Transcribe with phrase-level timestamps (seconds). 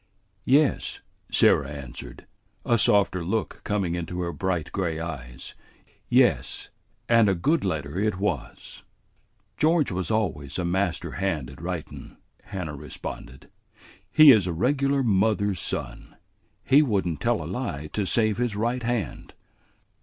[0.47, 1.01] "Yes,"
[1.31, 2.25] Sarah answered,
[2.65, 5.53] a softer look coming into her bright gray eyes.
[6.09, 6.71] "Yes,
[7.07, 8.81] and a good letter it was."
[9.57, 13.51] "George was always a master hand at writin'," Hannah responded.
[14.11, 16.15] "He is a regular mother's son.
[16.63, 19.35] He would n't tell a lie to save his right hand."